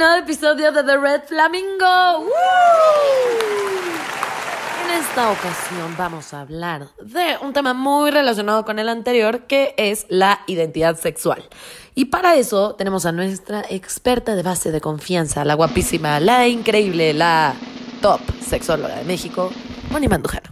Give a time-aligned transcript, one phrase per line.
[0.00, 2.24] Nuevo episodio de The Red Flamingo.
[4.82, 9.74] En esta ocasión vamos a hablar de un tema muy relacionado con el anterior, que
[9.76, 11.46] es la identidad sexual.
[11.94, 17.12] Y para eso tenemos a nuestra experta de base de confianza, la guapísima, la increíble,
[17.12, 17.54] la
[18.00, 19.52] top sexóloga de México,
[19.90, 20.48] Moni Mandujano.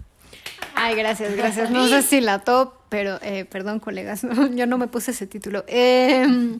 [0.74, 1.70] Ay, gracias, gracias.
[1.70, 5.26] No sé si la top, pero eh, perdón, colegas, no, yo no me puse ese
[5.26, 5.64] título.
[5.68, 6.58] Eh,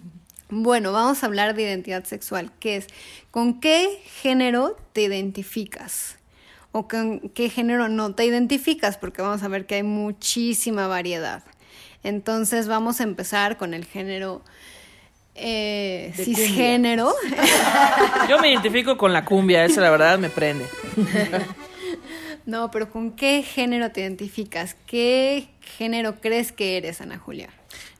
[0.51, 2.87] bueno, vamos a hablar de identidad sexual, que es
[3.31, 6.19] con qué género te identificas
[6.73, 11.43] o con qué género no te identificas, porque vamos a ver que hay muchísima variedad.
[12.03, 14.43] Entonces vamos a empezar con el género
[15.35, 17.15] eh, cisgénero.
[18.29, 20.67] Yo me identifico con la cumbia, esa la verdad me prende.
[22.47, 24.77] no, pero ¿con qué género te identificas?
[24.87, 27.51] ¿Qué género crees que eres, Ana Julia?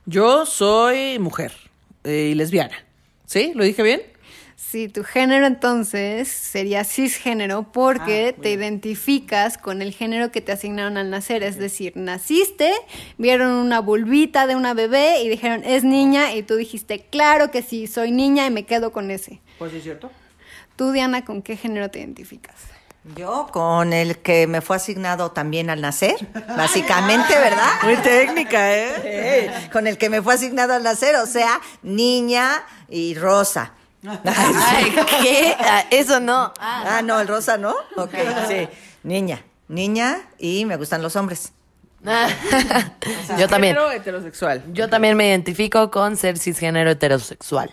[0.07, 1.53] Yo soy mujer
[2.09, 2.75] eh, y lesbiana.
[3.27, 3.53] ¿Sí?
[3.55, 4.01] ¿Lo dije bien?
[4.57, 10.53] Sí, tu género entonces sería cisgénero porque Ah, te identificas con el género que te
[10.53, 11.43] asignaron al nacer.
[11.43, 12.73] Es decir, naciste,
[13.19, 17.63] vieron una bulbita de una bebé y dijeron, es niña, y tú dijiste, claro que
[17.63, 19.41] sí, soy niña y me quedo con ese.
[19.59, 20.11] Pues sí, es cierto.
[20.77, 22.57] Tú, Diana, ¿con qué género te identificas?
[23.17, 26.17] Yo con el que me fue asignado también al nacer,
[26.57, 27.83] básicamente, ¿verdad?
[27.83, 29.51] Muy técnica, ¿eh?
[29.73, 33.73] Con el que me fue asignado al nacer, o sea, niña y rosa.
[34.25, 35.57] Ay, ¿qué?
[35.59, 36.53] Ah, Eso no.
[36.61, 37.75] Ah, no, el rosa no.
[37.97, 38.15] Ok,
[38.47, 38.69] sí.
[39.03, 41.53] Niña, niña y me gustan los hombres.
[43.39, 43.77] Yo también.
[43.95, 44.63] Heterosexual.
[44.73, 47.71] Yo también me identifico con ser cisgénero heterosexual.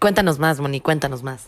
[0.00, 1.46] Cuéntanos más, Moni, cuéntanos más.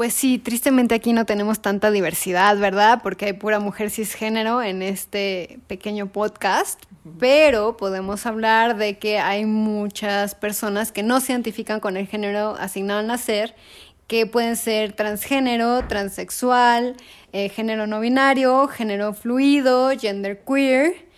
[0.00, 3.00] Pues sí, tristemente aquí no tenemos tanta diversidad, ¿verdad?
[3.02, 6.82] Porque hay pura mujer cisgénero en este pequeño podcast,
[7.18, 12.56] pero podemos hablar de que hay muchas personas que no se identifican con el género
[12.58, 13.54] asignado al nacer,
[14.06, 16.96] que pueden ser transgénero, transexual,
[17.34, 21.09] eh, género no binario, género fluido, gender queer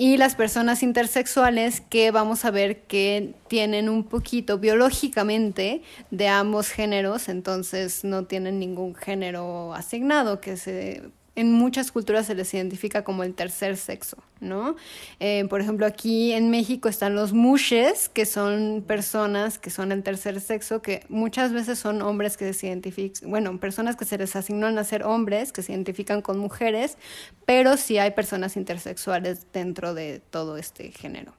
[0.00, 6.70] y las personas intersexuales que vamos a ver que tienen un poquito biológicamente de ambos
[6.70, 11.02] géneros, entonces no tienen ningún género asignado, que se,
[11.36, 14.76] en muchas culturas se les identifica como el tercer sexo, ¿no?
[15.20, 20.02] Eh, por ejemplo, aquí en México están los mushes, que son personas que son el
[20.02, 24.34] tercer sexo, que muchas veces son hombres que se identifican, bueno, personas que se les
[24.36, 26.98] asignó a nacer hombres, que se identifican con mujeres,
[27.46, 31.32] pero sí hay personas intersexuales dentro de todo este género.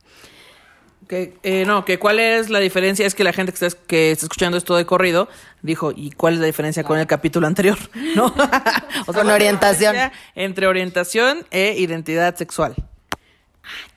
[1.12, 4.12] Que, eh, no, que cuál es la diferencia, es que la gente que está, que
[4.12, 5.28] está escuchando esto de corrido
[5.62, 7.78] dijo, ¿y cuál es la diferencia con el capítulo anterior?
[8.16, 8.28] ¿No?
[8.28, 9.96] o Con ¿cuál es la orientación.
[10.36, 12.76] Entre orientación e identidad sexual.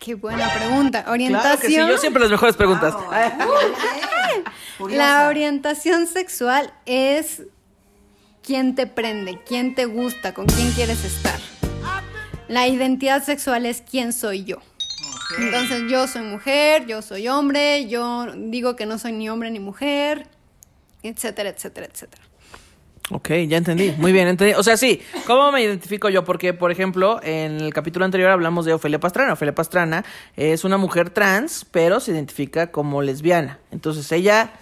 [0.01, 1.03] Qué buena pregunta.
[1.03, 1.61] Claro Orientación.
[1.61, 2.97] que sí, yo siempre las mejores preguntas.
[4.91, 7.43] La orientación sexual es
[8.43, 11.39] quién te prende, quién te gusta, con quién quieres estar.
[12.49, 14.59] La identidad sexual es quién soy yo.
[15.39, 19.61] Entonces yo soy mujer, yo soy hombre, yo digo que no soy ni hombre ni
[19.61, 20.27] mujer,
[21.03, 22.23] etcétera, etcétera, etcétera.
[23.11, 23.93] Ok, ya entendí.
[23.99, 24.55] Muy bien, entendí.
[24.55, 26.25] O sea, sí, ¿cómo me identifico yo?
[26.25, 29.35] Porque, por ejemplo, en el capítulo anterior hablamos de Ofelia Pastrana.
[29.35, 30.05] Ofelia Pastrana
[30.37, 33.59] es una mujer trans, pero se identifica como lesbiana.
[33.71, 34.53] Entonces, ella,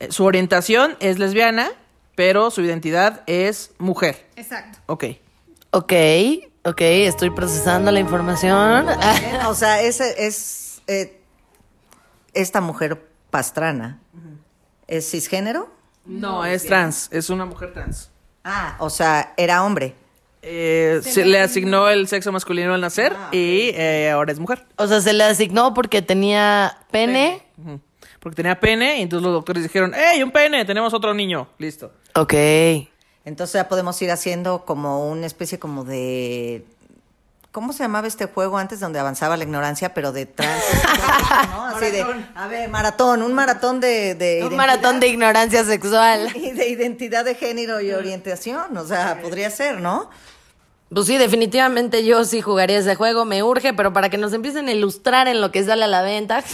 [0.00, 1.70] eh, su orientación es lesbiana,
[2.16, 4.26] pero su identidad es mujer.
[4.34, 4.78] Exacto.
[4.86, 5.04] Ok.
[5.70, 5.92] Ok,
[6.64, 8.86] ok, estoy procesando la información.
[9.46, 11.20] O sea, ese es eh,
[12.32, 14.00] esta mujer pastrana.
[14.86, 15.72] ¿Es cisgénero?
[16.04, 18.10] No, es trans, es una mujer trans.
[18.44, 19.94] Ah, o sea, era hombre.
[20.42, 24.66] Eh, se le asignó el sexo masculino al nacer y eh, ahora es mujer.
[24.76, 27.42] O sea, se le asignó porque tenía pene.
[27.56, 27.80] Ujú.
[28.20, 30.64] Porque tenía pene y entonces los doctores dijeron, ¡Ey, un pene!
[30.66, 31.48] Tenemos otro niño.
[31.58, 31.92] Listo.
[32.14, 32.34] Ok.
[33.24, 36.64] Entonces ya podemos ir haciendo como una especie como de...
[37.52, 40.64] ¿Cómo se llamaba este juego antes donde avanzaba la ignorancia, pero de trans?
[41.50, 41.66] ¿no?
[41.66, 42.04] Así de,
[42.34, 44.16] a ver, maratón, un maratón de...
[44.16, 46.36] de Un maratón de ignorancia sexual.
[46.36, 50.10] Y de identidad de género y orientación, o sea, podría ser, ¿no?
[50.92, 54.68] Pues sí, definitivamente yo sí jugaría ese juego, me urge, pero para que nos empiecen
[54.68, 56.44] a ilustrar en lo que sale a la venta.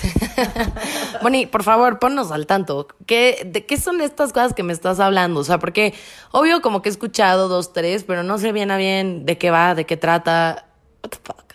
[1.22, 2.86] Moni, por favor, ponnos al tanto.
[3.06, 5.40] ¿Qué, ¿De qué son estas cosas que me estás hablando?
[5.40, 5.94] O sea, porque
[6.30, 9.50] obvio como que he escuchado dos, tres, pero no sé bien a bien de qué
[9.50, 10.66] va, de qué trata.
[11.02, 11.50] What the?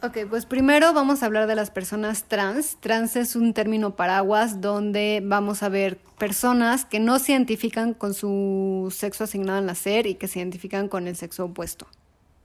[0.00, 2.76] Ok, pues primero vamos a hablar de las personas trans.
[2.78, 8.14] Trans es un término paraguas donde vamos a ver personas que no se identifican con
[8.14, 11.88] su sexo asignado al nacer y que se identifican con el sexo opuesto.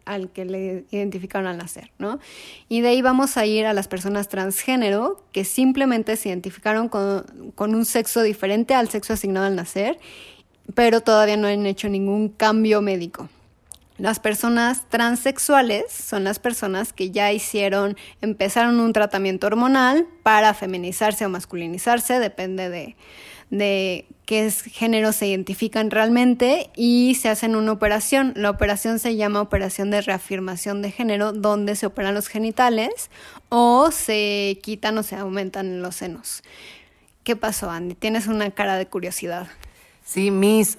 [0.06, 2.20] al que le identificaron al nacer, ¿no?
[2.68, 7.24] Y de ahí vamos a ir a las personas transgénero que simplemente se identificaron con,
[7.56, 10.00] con un sexo diferente al sexo asignado al nacer,
[10.74, 13.30] pero todavía no han hecho ningún cambio médico.
[13.98, 21.26] Las personas transexuales son las personas que ya hicieron, empezaron un tratamiento hormonal para feminizarse
[21.26, 22.96] o masculinizarse, depende de,
[23.52, 28.34] de qué género se identifican realmente y se hacen una operación.
[28.36, 33.12] La operación se llama operación de reafirmación de género, donde se operan los genitales
[33.50, 36.42] o se quitan o se aumentan los senos.
[37.24, 37.94] ¿Qué pasó, Andy?
[37.94, 39.48] Tienes una cara de curiosidad.
[40.04, 40.78] Sí, Miss.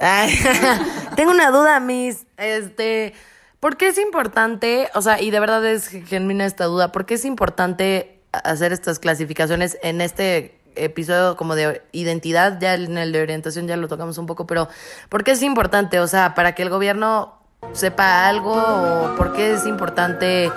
[1.16, 2.26] tengo una duda, Miss.
[2.36, 3.14] Este,
[3.60, 7.14] ¿por qué es importante, o sea, y de verdad es genuina esta duda, ¿por qué
[7.14, 13.22] es importante hacer estas clasificaciones en este episodio como de identidad, ya en el de
[13.22, 14.68] orientación ya lo tocamos un poco, pero
[15.08, 16.00] ¿por qué es importante?
[16.00, 17.38] O sea, para que el gobierno
[17.72, 20.50] sepa algo o por qué es importante,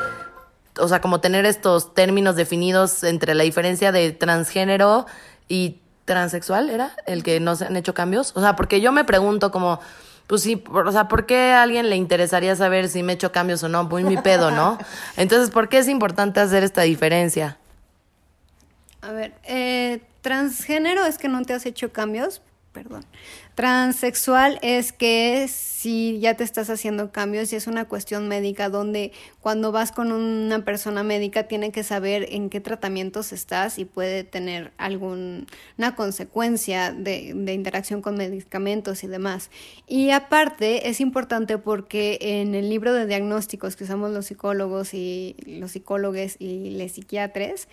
[0.79, 5.05] o sea, como tener estos términos definidos entre la diferencia de transgénero
[5.47, 6.93] y transexual, ¿era?
[7.05, 8.31] El que no se han hecho cambios.
[8.35, 9.79] O sea, porque yo me pregunto como,
[10.25, 13.31] pues sí, o sea, ¿por qué a alguien le interesaría saber si me he hecho
[13.31, 13.83] cambios o no?
[13.83, 14.79] Muy mi pedo, ¿no?
[15.17, 17.57] Entonces, ¿por qué es importante hacer esta diferencia?
[19.01, 22.41] A ver, eh, transgénero es que no te has hecho cambios,
[22.77, 23.03] perdón.
[23.55, 29.11] Transexual es que si ya te estás haciendo cambios y es una cuestión médica donde
[29.39, 34.23] cuando vas con una persona médica tiene que saber en qué tratamientos estás y puede
[34.23, 39.49] tener alguna consecuencia de, de interacción con medicamentos y demás.
[39.87, 45.35] Y aparte es importante porque en el libro de diagnósticos que usamos los psicólogos y
[45.47, 47.67] los psicólogos y los psiquiatres,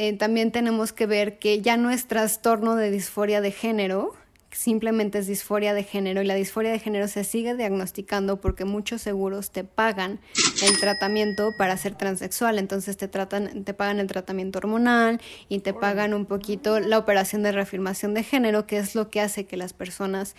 [0.00, 4.14] eh, también tenemos que ver que ya no es trastorno de disforia de género,
[4.58, 9.00] simplemente es disforia de género y la disforia de género se sigue diagnosticando porque muchos
[9.00, 10.18] seguros te pagan
[10.64, 15.74] el tratamiento para ser transexual, entonces te tratan te pagan el tratamiento hormonal y te
[15.74, 19.56] pagan un poquito la operación de reafirmación de género, que es lo que hace que
[19.56, 20.34] las personas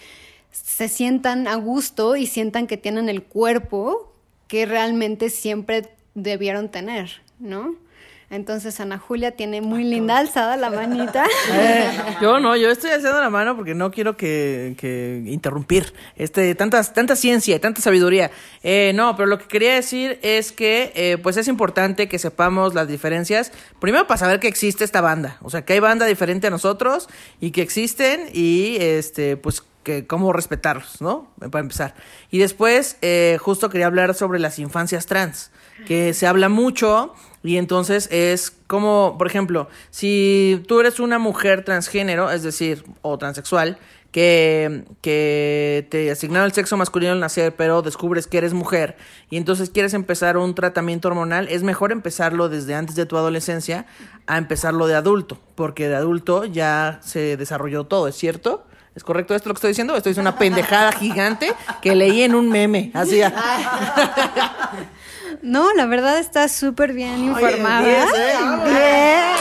[0.52, 4.14] se sientan a gusto y sientan que tienen el cuerpo
[4.50, 7.76] que realmente siempre debieron tener, ¿no?
[8.32, 11.26] Entonces Ana Julia tiene muy linda alzada la manita.
[11.52, 11.90] Eh,
[12.22, 16.94] yo no, yo estoy alzando la mano porque no quiero que, que interrumpir este tantas
[16.94, 18.30] tanta ciencia y tanta sabiduría.
[18.62, 22.76] Eh, no, pero lo que quería decir es que eh, pues es importante que sepamos
[22.76, 23.52] las diferencias.
[23.80, 27.10] Primero para saber que existe esta banda, o sea que hay banda diferente a nosotros
[27.40, 31.32] y que existen y este pues que cómo respetarlos, ¿no?
[31.40, 31.96] Para empezar.
[32.30, 32.98] Y después,
[33.40, 35.52] justo quería hablar sobre las infancias trans,
[35.88, 41.64] que se habla mucho y entonces es como, por ejemplo, si tú eres una mujer
[41.64, 43.78] transgénero, es decir, o transexual,
[44.12, 48.98] que, que te asignaron el sexo masculino al nacer, pero descubres que eres mujer
[49.30, 53.86] y entonces quieres empezar un tratamiento hormonal, es mejor empezarlo desde antes de tu adolescencia
[54.26, 58.66] a empezarlo de adulto, porque de adulto ya se desarrolló todo, ¿es cierto?
[58.96, 59.96] ¿Es correcto esto lo que estoy diciendo?
[59.96, 62.92] Esto es una pendejada gigante que leí en un meme.
[62.94, 63.22] Así.
[65.42, 67.88] No, la verdad está súper bien informada.
[67.88, 69.36] ¿eh?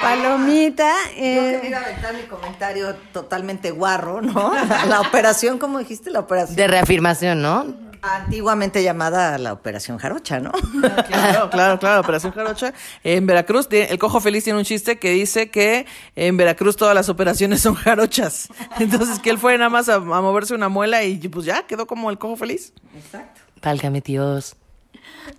[0.00, 0.92] Palomita.
[1.16, 1.52] Eh.
[1.54, 4.52] Yo quería aventar mi comentario totalmente guarro, ¿no?
[4.88, 6.10] La operación, ¿cómo dijiste?
[6.10, 6.56] La operación.
[6.56, 7.84] De reafirmación, ¿no?
[8.02, 10.52] Antiguamente llamada la Operación Jarocha, ¿no?
[11.08, 12.74] Claro, claro, claro, Operación Jarocha.
[13.02, 17.08] En Veracruz, el Cojo Feliz tiene un chiste que dice que en Veracruz todas las
[17.08, 18.48] operaciones son jarochas.
[18.78, 21.86] Entonces, que él fue nada más a, a moverse una muela y pues ya, quedó
[21.86, 22.74] como el Cojo Feliz.
[22.94, 23.40] Exacto.
[23.62, 24.54] Válgame Dios.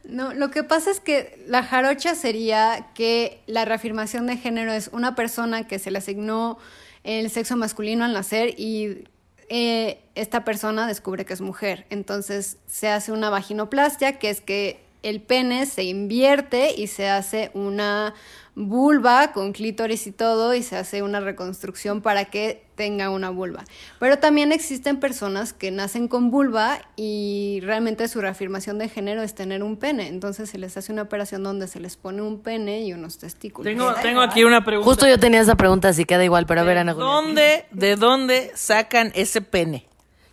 [0.03, 4.89] No, lo que pasa es que la jarocha sería que la reafirmación de género es
[4.91, 6.57] una persona que se le asignó
[7.03, 9.05] el sexo masculino al nacer y
[9.49, 11.85] eh, esta persona descubre que es mujer.
[11.89, 17.51] Entonces se hace una vaginoplastia, que es que el pene se invierte y se hace
[17.53, 18.15] una
[18.55, 23.65] vulva con clítoris y todo y se hace una reconstrucción para que tenga una vulva.
[23.99, 29.35] Pero también existen personas que nacen con vulva y realmente su reafirmación de género es
[29.35, 30.07] tener un pene.
[30.07, 33.71] Entonces se les hace una operación donde se les pone un pene y unos testículos.
[33.71, 34.89] Tengo, tengo aquí una pregunta.
[34.89, 36.93] Justo yo tenía esa pregunta, así queda igual, pero a ver, Ana.
[36.93, 39.87] ¿Dónde, ¿De dónde sacan ese pene?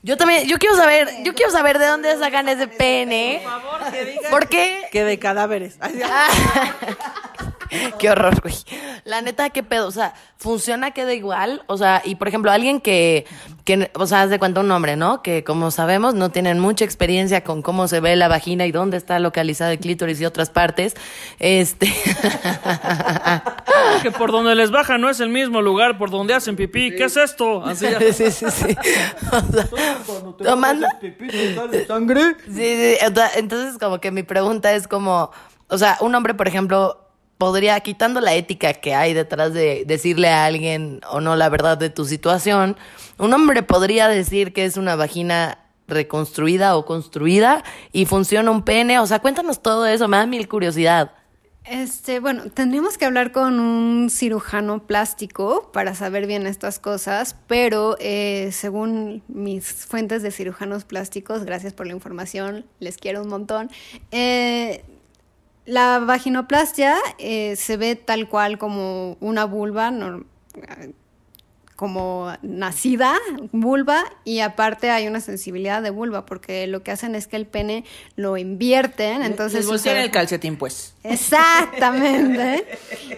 [0.04, 3.40] Yo también, yo quiero saber, yo quiero saber de dónde sacan ese pene.
[3.44, 4.82] Por favor, que digan ¿Por qué?
[4.90, 5.78] que de cadáveres.
[7.98, 8.54] qué horror, güey.
[9.04, 9.88] La neta, qué pedo.
[9.88, 11.62] O sea, funciona, queda igual.
[11.66, 13.26] O sea, y por ejemplo, alguien que,
[13.64, 15.22] que o sea, haz de cuenta un hombre, ¿no?
[15.22, 18.96] Que como sabemos, no tienen mucha experiencia con cómo se ve la vagina y dónde
[18.96, 20.94] está localizada el clítoris y otras partes.
[21.38, 21.86] Este.
[24.02, 26.94] que por donde les baja no es el mismo lugar por donde hacen pipí.
[26.94, 27.64] ¿Qué es esto?
[27.64, 27.98] Así ya.
[28.12, 28.76] sí, sí, sí.
[29.30, 29.68] O sea,
[30.38, 30.86] tomando.
[31.86, 32.36] ¿Sangre?
[32.46, 32.96] Sí, sí.
[33.36, 35.30] Entonces, como que mi pregunta es como,
[35.68, 37.01] o sea, un hombre, por ejemplo,
[37.42, 41.76] podría, quitando la ética que hay detrás de decirle a alguien o no la verdad
[41.76, 42.76] de tu situación,
[43.18, 45.58] un hombre podría decir que es una vagina
[45.88, 49.00] reconstruida o construida y funciona un pene.
[49.00, 51.14] O sea, cuéntanos todo eso, me da mil curiosidad.
[51.64, 57.96] Este, bueno, tendríamos que hablar con un cirujano plástico para saber bien estas cosas, pero
[57.98, 63.68] eh, según mis fuentes de cirujanos plásticos, gracias por la información, les quiero un montón.
[64.12, 64.84] eh,
[65.64, 69.92] la vaginoplastia eh, se ve tal cual como una vulva,
[71.76, 73.14] como nacida
[73.50, 77.46] vulva, y aparte hay una sensibilidad de vulva, porque lo que hacen es que el
[77.46, 79.66] pene lo invierten, entonces...
[79.66, 80.94] Les usa- el calcetín, pues.
[81.02, 82.66] Exactamente.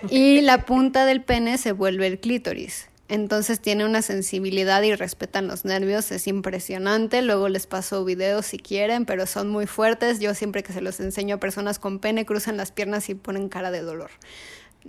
[0.09, 2.89] Y la punta del pene se vuelve el clítoris.
[3.09, 7.21] Entonces tiene una sensibilidad y respetan los nervios, es impresionante.
[7.21, 10.21] Luego les paso videos si quieren, pero son muy fuertes.
[10.21, 13.49] Yo siempre que se los enseño a personas con pene cruzan las piernas y ponen
[13.49, 14.11] cara de dolor.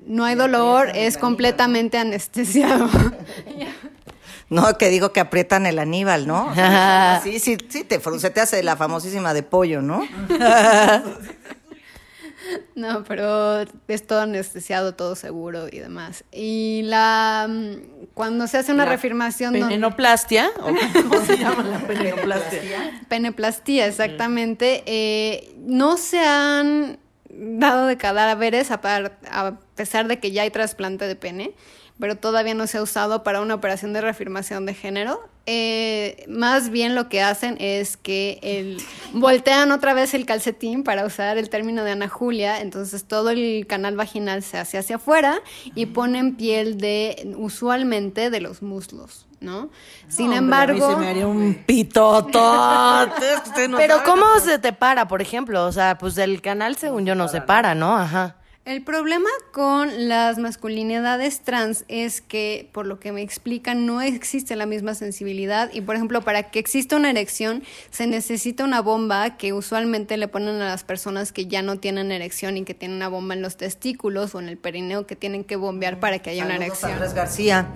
[0.06, 2.90] No hay dolor, es completamente anestesiado.
[4.48, 6.54] No, que digo que aprietan el Aníbal, ¿no?
[7.24, 10.08] Sí, sí, sí, te frunce, te hace la famosísima de pollo, ¿no?
[12.76, 16.24] No, pero es todo anestesiado, todo seguro y demás.
[16.32, 20.50] Y la mm, cuando se hace una La reafirmación no- ¿Penenoplastia?
[20.60, 20.66] ¿O
[21.10, 23.02] ¿Cómo se llama la penenoplastia?
[23.08, 24.84] Peneplastía, exactamente.
[24.86, 27.00] Eh, no se han
[27.30, 31.52] dado de cadáveres a, par- a pesar de que ya hay trasplante de pene,
[32.00, 35.22] pero todavía no se ha usado para una operación de reafirmación de género.
[35.48, 38.82] Eh, más bien lo que hacen es que el,
[39.14, 43.68] voltean otra vez el calcetín para usar el término de Ana Julia, entonces todo el
[43.68, 45.40] canal vaginal se hace hacia afuera
[45.76, 49.70] y ponen piel de, usualmente, de los muslos, ¿no?
[50.08, 50.90] Sin embargo...
[50.90, 51.54] se me haría un
[53.70, 54.10] no Pero sabe.
[54.10, 55.66] ¿cómo se te para, por ejemplo?
[55.66, 57.96] O sea, pues el canal, según yo, no se para, ¿no?
[57.96, 58.38] Ajá.
[58.66, 64.56] El problema con las masculinidades trans es que, por lo que me explican, no existe
[64.56, 69.38] la misma sensibilidad y, por ejemplo, para que exista una erección se necesita una bomba
[69.38, 72.98] que usualmente le ponen a las personas que ya no tienen erección y que tienen
[72.98, 76.32] una bomba en los testículos o en el perineo que tienen que bombear para que
[76.32, 76.94] haya una erección.
[76.94, 77.68] Andrés García.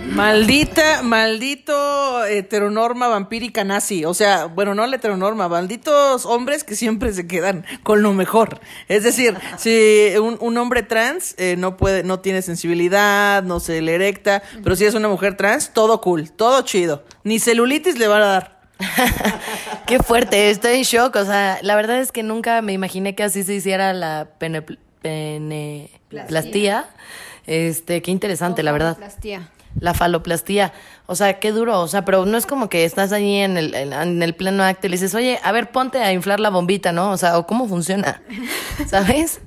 [0.00, 4.04] Maldita, maldito heteronorma vampírica nazi.
[4.04, 8.60] O sea, bueno, no la heteronorma, malditos hombres que siempre se quedan con lo mejor.
[8.88, 13.80] Es decir, si un, un hombre trans eh, no puede, no tiene sensibilidad, no se
[13.82, 17.04] le erecta, pero si es una mujer trans, todo cool, todo chido.
[17.24, 18.60] Ni celulitis le van a dar.
[19.86, 21.16] Qué fuerte, estoy en shock.
[21.16, 24.62] O sea, la verdad es que nunca me imaginé que así se hiciera la pene,
[25.02, 26.86] peneplastía.
[27.46, 28.98] Este, qué interesante, la verdad.
[28.98, 29.48] Plastia.
[29.80, 30.72] La faloplastía.
[31.06, 31.80] O sea, qué duro.
[31.80, 34.62] O sea, pero no es como que estás allí en el, en, en el pleno
[34.62, 37.10] acto y le dices, oye, a ver, ponte a inflar la bombita, ¿no?
[37.10, 38.22] O sea, o cómo funciona.
[38.86, 39.40] ¿Sabes?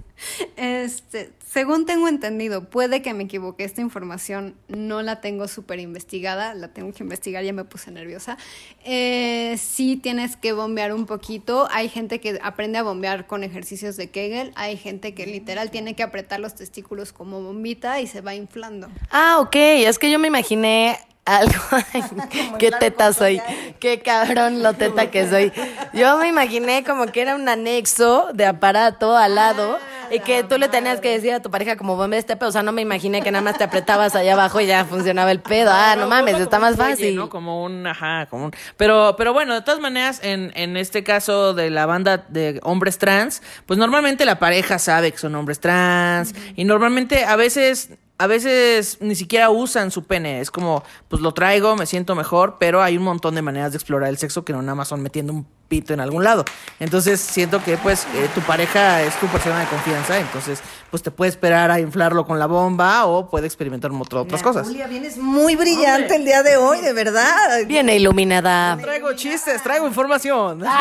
[0.81, 3.63] Este, según tengo entendido, puede que me equivoque.
[3.63, 8.37] Esta información no la tengo súper investigada, la tengo que investigar, ya me puse nerviosa.
[8.83, 11.67] Eh, sí tienes que bombear un poquito.
[11.71, 14.51] Hay gente que aprende a bombear con ejercicios de Kegel.
[14.55, 18.89] Hay gente que literal tiene que apretar los testículos como bombita y se va inflando.
[19.09, 19.55] Ah, ok.
[19.55, 21.53] Es que yo me imaginé algo.
[22.59, 23.41] qué teta soy.
[23.79, 25.51] Qué cabrón lo teta que soy.
[25.93, 29.77] Yo me imaginé como que era un anexo de aparato al lado
[30.11, 32.49] y que tú le tenías que decir a tu pareja como bomba este pedo.
[32.49, 35.31] O sea, no me imaginé que nada más te apretabas allá abajo y ya funcionaba
[35.31, 35.71] el pedo.
[35.73, 37.15] Ah, no mames, está más fácil.
[37.15, 37.29] ¿no?
[37.29, 38.51] Como un, ajá, como un...
[38.77, 42.97] Pero, pero bueno, de todas maneras, en, en este caso de la banda de hombres
[42.97, 47.89] trans, pues normalmente la pareja sabe que son hombres trans y normalmente a veces...
[48.21, 52.57] A veces ni siquiera usan su pene, es como, pues lo traigo, me siento mejor,
[52.59, 55.01] pero hay un montón de maneras de explorar el sexo que no nada más son
[55.01, 56.45] metiendo un pito en algún lado.
[56.79, 60.59] Entonces siento que pues eh, tu pareja es tu persona de confianza, entonces
[60.91, 64.43] pues te puede esperar a inflarlo con la bomba o puede experimentar otro- otras Mira,
[64.43, 64.67] cosas.
[64.67, 67.65] Julia, vienes muy brillante el día de hoy, de verdad.
[67.67, 68.77] Viene iluminada.
[68.79, 70.63] Traigo chistes, traigo información.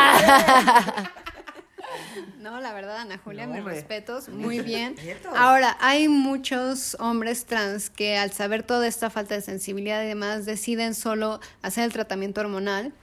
[2.41, 4.95] No, la verdad, Ana Julia, mis respetos, muy bien.
[5.35, 10.45] Ahora, hay muchos hombres trans que al saber toda esta falta de sensibilidad y demás
[10.45, 12.93] deciden solo hacer el tratamiento hormonal.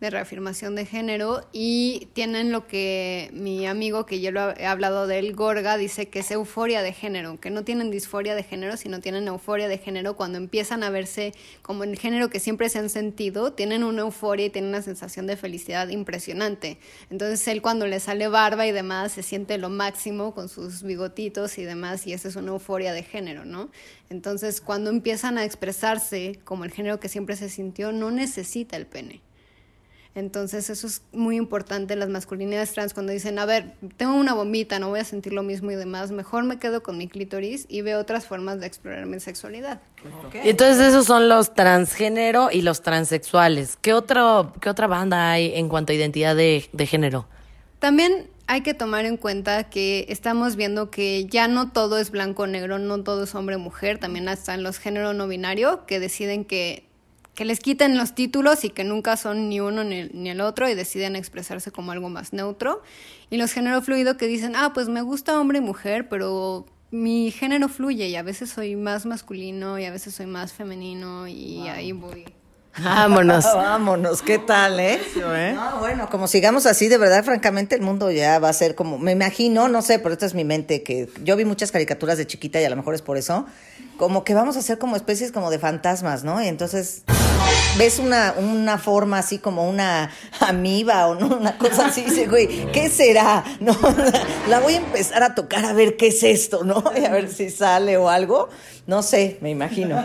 [0.00, 5.06] De reafirmación de género y tienen lo que mi amigo, que yo lo he hablado
[5.06, 8.76] de él, Gorga, dice que es euforia de género, que no tienen disforia de género,
[8.76, 12.78] sino tienen euforia de género cuando empiezan a verse como el género que siempre se
[12.78, 16.78] han sentido, tienen una euforia y tienen una sensación de felicidad impresionante.
[17.08, 21.56] Entonces él cuando le sale barba y demás se siente lo máximo con sus bigotitos
[21.56, 23.70] y demás y esa es una euforia de género, ¿no?
[24.10, 28.86] Entonces cuando empiezan a expresarse como el género que siempre se sintió, no necesita el
[28.86, 29.22] pene.
[30.16, 34.32] Entonces eso es muy importante en las masculinidades trans cuando dicen, a ver, tengo una
[34.32, 37.66] bombita, no voy a sentir lo mismo y demás, mejor me quedo con mi clítoris
[37.68, 39.82] y veo otras formas de explorar mi sexualidad.
[40.42, 43.76] Y entonces esos son los transgénero y los transexuales.
[43.82, 47.28] ¿Qué, otro, qué otra banda hay en cuanto a identidad de, de género?
[47.78, 52.44] También hay que tomar en cuenta que estamos viendo que ya no todo es blanco
[52.44, 56.00] o negro, no todo es hombre o mujer, también están los género no binario que
[56.00, 56.85] deciden que
[57.36, 60.68] que les quiten los títulos y que nunca son ni uno ni, ni, el otro
[60.68, 62.82] y deciden expresarse como algo más neutro.
[63.30, 67.30] Y los género fluido que dicen, ah, pues me gusta hombre y mujer, pero mi
[67.30, 71.58] género fluye y a veces soy más masculino y a veces soy más femenino y
[71.58, 71.68] wow.
[71.68, 72.24] ahí voy.
[72.78, 73.44] Vámonos.
[73.54, 75.00] Vámonos, ¿qué tal, eh?
[75.54, 78.98] No, bueno, como sigamos así, de verdad, francamente, el mundo ya va a ser como,
[78.98, 82.26] me imagino, no sé, pero esta es mi mente, que yo vi muchas caricaturas de
[82.26, 83.46] chiquita y a lo mejor es por eso,
[83.96, 86.42] como que vamos a ser como especies como de fantasmas, ¿no?
[86.42, 87.02] Y entonces
[87.78, 90.10] ves una, una forma así como una
[90.40, 93.44] amiba o no, una cosa así, dice, güey, ¿qué será?
[93.60, 93.76] No,
[94.48, 96.82] la voy a empezar a tocar a ver qué es esto, ¿no?
[96.96, 98.48] Y a ver si sale o algo.
[98.86, 100.02] No sé, me imagino.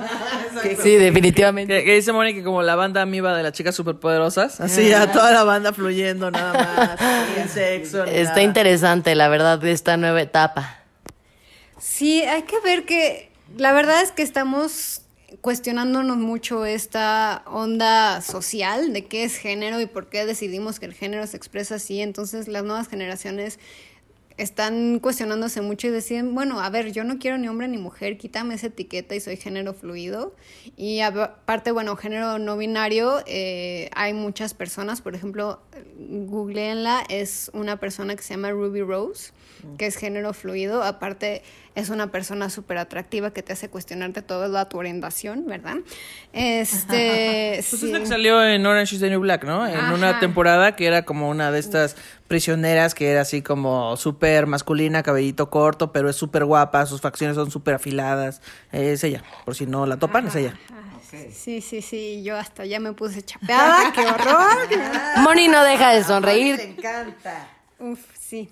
[0.81, 1.79] Sí, definitivamente.
[1.79, 5.31] Que, que dice que como la banda amiba de las chicas superpoderosas, así ya toda
[5.31, 8.03] la banda fluyendo nada más, sin sexo.
[8.05, 8.41] Está nada.
[8.41, 10.79] interesante, la verdad, de esta nueva etapa.
[11.79, 15.01] Sí, hay que ver que la verdad es que estamos
[15.39, 20.93] cuestionándonos mucho esta onda social de qué es género y por qué decidimos que el
[20.93, 22.01] género se expresa así.
[22.01, 23.59] Entonces las nuevas generaciones
[24.37, 28.17] están cuestionándose mucho y deciden, bueno, a ver, yo no quiero ni hombre ni mujer,
[28.17, 30.35] quítame esa etiqueta y soy género fluido.
[30.75, 35.61] Y aparte, bueno, género no binario, eh, hay muchas personas, por ejemplo,
[35.97, 39.31] googleenla, es una persona que se llama Ruby Rose,
[39.77, 41.41] que es género fluido, aparte
[41.73, 45.77] es una persona súper atractiva que te hace cuestionarte toda tu orientación, ¿verdad?
[46.33, 47.85] Este, Pues sí.
[47.87, 49.65] es la que salió en Orange is the New Black, ¿no?
[49.67, 49.93] En Ajá.
[49.93, 51.95] una temporada que era como una de estas
[52.27, 57.35] prisioneras que era así como súper masculina, cabellito corto, pero es súper guapa, sus facciones
[57.35, 58.41] son súper afiladas.
[58.71, 60.57] Es ella, por si no la topan, es ella.
[61.33, 64.57] Sí, sí, sí, yo hasta ya me puse chapeada, qué horror.
[65.17, 66.59] Moni no deja de Te sonreír.
[66.61, 67.47] encanta.
[67.79, 68.49] Uf, sí.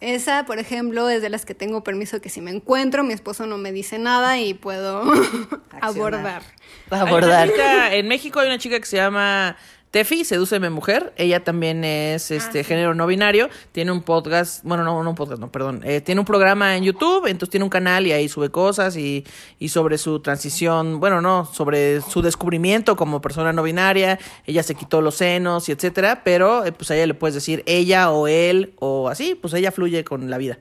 [0.00, 3.46] Esa, por ejemplo, es de las que tengo permiso que si me encuentro, mi esposo
[3.46, 5.02] no me dice nada y puedo
[5.80, 6.42] abordar.
[6.90, 7.50] Abordar.
[7.92, 9.56] En México hay una chica que se llama
[9.94, 11.12] Tefi, Sedúceme Mujer.
[11.16, 13.48] Ella también es este género no binario.
[13.70, 15.82] Tiene un podcast, bueno, no, no un podcast, no, perdón.
[15.84, 19.24] Eh, tiene un programa en YouTube, entonces tiene un canal y ahí sube cosas y,
[19.60, 24.18] y sobre su transición, bueno, no, sobre su descubrimiento como persona no binaria.
[24.46, 27.62] Ella se quitó los senos y etcétera, pero eh, pues a ella le puedes decir
[27.64, 30.58] ella o él o así, pues ella fluye con la vida.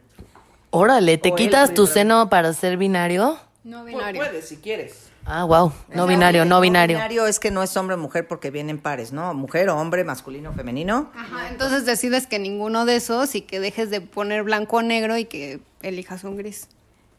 [0.69, 3.39] Órale, ¿te O él, quitas tu seno para ser binario?
[3.63, 4.21] No binario.
[4.21, 5.11] Puedes, si quieres.
[5.25, 5.71] Ah, wow.
[5.93, 6.97] No binario, no binario.
[6.97, 9.33] binario es que no es hombre o mujer porque vienen pares, ¿no?
[9.33, 11.11] Mujer o hombre, masculino o femenino.
[11.15, 15.17] Ajá, entonces decides que ninguno de esos y que dejes de poner blanco o negro
[15.17, 16.67] y que elijas un gris.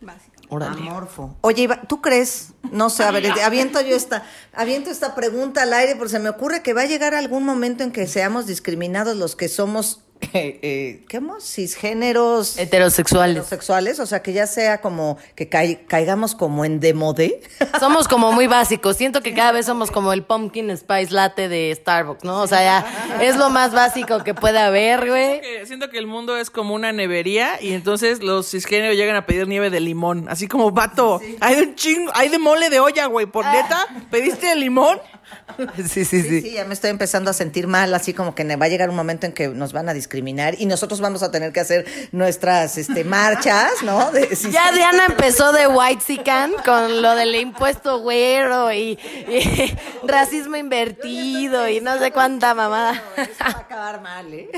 [0.00, 0.34] Básico.
[0.50, 0.82] Órale.
[0.82, 1.34] Amorfo.
[1.40, 2.52] Oye, Iva, ¿tú crees?
[2.70, 6.28] No sé, a ver, aviento yo esta, aviento esta pregunta al aire porque se me
[6.28, 10.58] ocurre que va a llegar algún momento en que seamos discriminados los que somos, eh,
[10.62, 11.44] eh, ¿qué hemos?
[11.44, 12.58] Cisgéneros.
[12.58, 13.36] Heterosexuales.
[13.36, 17.40] Heterosexuales, o sea, que ya sea como que cai- caigamos como en demodé.
[17.80, 18.96] Somos como muy básicos.
[18.96, 22.40] Siento que cada vez somos como el pumpkin spice latte de Starbucks, ¿no?
[22.42, 25.40] O sea, ya es lo más básico que puede haber, güey.
[25.66, 29.46] siento que el mundo es como una nevería y entonces los cisgéneros llegan a pedir
[29.48, 30.26] nieve de limón.
[30.28, 33.26] Así como, vato, hay de un chingo, hay de mole de olla, güey.
[33.26, 33.86] ¿Por neta?
[34.10, 34.98] ¿Pediste de limón?
[35.88, 38.66] Sí, sí, Sí, sí, ya me estoy empezando a sentir mal, así como que va
[38.66, 41.52] a llegar un momento en que nos van a discriminar y nosotros vamos a tener
[41.52, 44.10] que hacer nuestras este, marchas, ¿no?
[44.10, 44.72] De- sí, Ya.
[44.72, 51.80] Diana empezó de white sican con lo del impuesto güero y, y racismo invertido y
[51.80, 53.02] no sé cuánta mamada.
[53.16, 54.48] Eso va a acabar mal, ¿eh?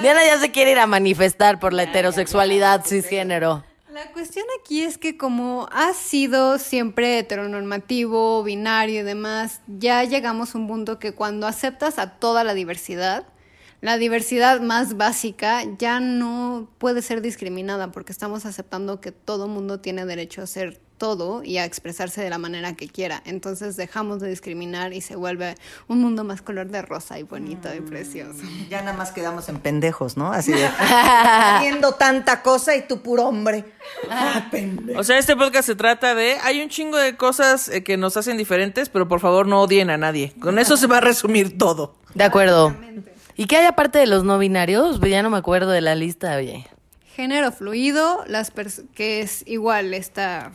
[0.00, 3.64] Diana ya se quiere ir a manifestar por la heterosexualidad cisgénero.
[3.92, 10.54] La cuestión aquí es que como ha sido siempre heteronormativo, binario y demás, ya llegamos
[10.54, 13.26] a un punto que cuando aceptas a toda la diversidad,
[13.82, 19.80] la diversidad más básica ya no puede ser discriminada porque estamos aceptando que todo mundo
[19.80, 23.20] tiene derecho a ser todo y a expresarse de la manera que quiera.
[23.26, 25.56] Entonces dejamos de discriminar y se vuelve
[25.88, 28.44] un mundo más color de rosa y bonito y precioso.
[28.70, 30.32] Ya nada más quedamos en pendejos, ¿no?
[30.32, 33.64] Así de haciendo tanta cosa y tú puro hombre.
[34.08, 35.00] Ah, pendejo.
[35.00, 36.36] O sea, este podcast se trata de.
[36.44, 39.90] Hay un chingo de cosas eh, que nos hacen diferentes, pero por favor no odien
[39.90, 40.32] a nadie.
[40.38, 41.96] Con eso se va a resumir todo.
[42.14, 42.76] De acuerdo.
[43.42, 45.00] ¿Y qué hay aparte de los no binarios?
[45.00, 46.64] Pues ya no me acuerdo de la lista, oye.
[47.16, 50.52] Género fluido, las pers- que es igual esta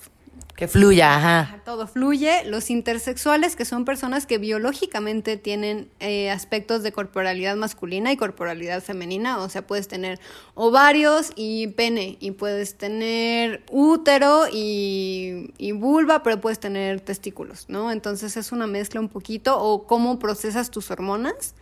[0.55, 1.61] Que fluya, ajá.
[1.65, 2.45] todo fluye.
[2.45, 8.81] Los intersexuales, que son personas que biológicamente tienen eh, aspectos de corporalidad masculina y corporalidad
[8.81, 9.39] femenina.
[9.39, 10.17] O sea, puedes tener
[10.55, 17.91] ovarios y pene, y puedes tener útero y, y vulva, pero puedes tener testículos, ¿no?
[17.91, 21.53] Entonces es una mezcla un poquito, o cómo procesas tus hormonas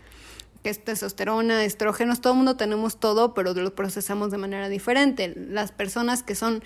[0.65, 5.31] que es testosterona, estrógenos, todo el mundo tenemos todo, pero lo procesamos de manera diferente.
[5.37, 6.63] Las personas que son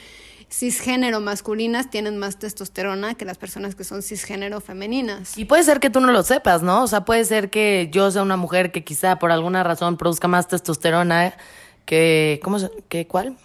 [0.49, 5.37] cisgénero masculinas tienen más testosterona que las personas que son cisgénero femeninas.
[5.37, 6.83] Y puede ser que tú no lo sepas, ¿no?
[6.83, 10.29] O sea, puede ser que yo sea una mujer que quizá por alguna razón produzca
[10.29, 11.33] más testosterona
[11.83, 12.39] que...
[12.41, 12.71] ¿Cómo se...?
[12.87, 13.35] ¿Qué cuál?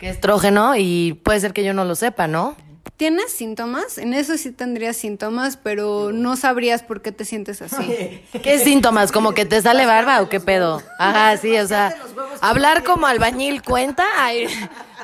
[0.00, 2.56] Que estrógeno y puede ser que yo no lo sepa, ¿no?
[3.00, 3.96] ¿Tienes síntomas?
[3.96, 8.22] En eso sí tendrías síntomas, pero no sabrías por qué te sientes así.
[8.42, 9.10] ¿Qué síntomas?
[9.10, 10.82] ¿Como que te sale barba o qué pedo?
[10.98, 11.96] Ajá, sí, o sea,
[12.42, 14.48] hablar como albañil cuenta, Ay,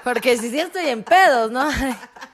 [0.05, 1.71] porque si sí estoy en pedos, ¿no?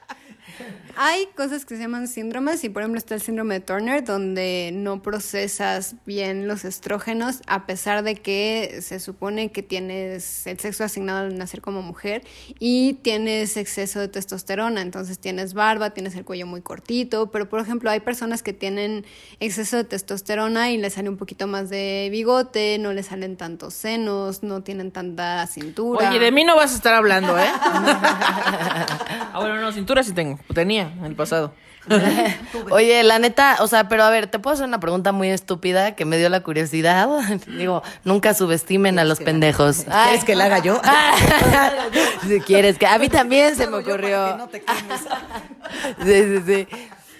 [0.96, 4.70] Hay cosas que se llaman síndromes y por ejemplo está el síndrome de Turner donde
[4.75, 10.85] no procesas bien los estrógenos a pesar de que se supone que tienes el sexo
[10.85, 12.22] asignado al nacer como mujer
[12.59, 17.61] y tienes exceso de testosterona, entonces tienes barba, tienes el cuello muy cortito, pero por
[17.61, 19.07] ejemplo hay personas que tienen
[19.40, 23.75] exceso de testosterona y les sale un poquito más de bigote, no les salen tantos
[23.75, 26.11] senos, no tienen tanta cintura.
[26.11, 27.48] Oye, de mí no vas a estar hablando, ¿eh?
[27.53, 30.38] ah, bueno, no, cintura sí tengo.
[30.55, 31.53] Tenía en el pasado.
[32.71, 35.95] Oye, la neta, o sea, pero a ver, te puedo hacer una pregunta muy estúpida
[35.95, 37.09] que me dio la curiosidad.
[37.47, 39.85] Digo, nunca subestimen a los pendejos.
[39.85, 40.81] ¿Quieres que la haga yo?
[42.29, 44.49] si quieres que a mí también se me ocurrió.
[46.05, 46.69] Sí, sí, sí.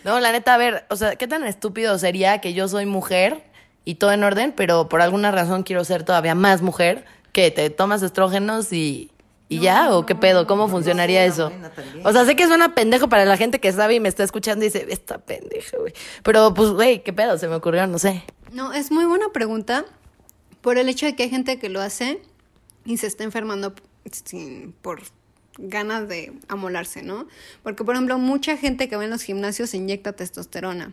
[0.05, 3.45] No, la neta, a ver, o sea, ¿qué tan estúpido sería que yo soy mujer
[3.85, 7.05] y todo en orden, pero por alguna razón quiero ser todavía más mujer?
[7.33, 9.11] que te tomas estrógenos y,
[9.53, 9.95] y ya?
[9.95, 10.47] ¿O qué pedo?
[10.47, 11.53] ¿Cómo funcionaría eso?
[12.05, 14.65] O sea, sé que suena pendejo para la gente que sabe y me está escuchando
[14.65, 15.93] y dice, esta pendeja, güey.
[16.23, 17.37] Pero pues, güey, ¿qué pedo?
[17.39, 18.23] Se me ocurrió, no sé.
[18.53, 19.85] No, es muy buena pregunta
[20.61, 22.23] por el hecho de que hay gente que lo hace
[22.85, 23.75] y se está enfermando
[24.11, 25.03] sin, por
[25.59, 27.27] ganas de amolarse, ¿no?
[27.63, 30.93] Porque, por ejemplo, mucha gente que va en los gimnasios se inyecta testosterona.